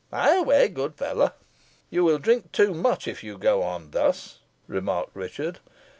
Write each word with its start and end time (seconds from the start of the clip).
Hie 0.09 0.37
away, 0.37 0.67
good 0.69 0.95
fellow!" 0.95 1.31
"You 1.91 2.03
will 2.03 2.17
drink 2.17 2.51
too 2.51 2.73
much 2.73 3.07
if 3.07 3.23
you 3.23 3.37
go 3.37 3.61
on 3.61 3.91
thus," 3.91 4.39
remarked 4.65 5.11
Richard. 5.15 5.59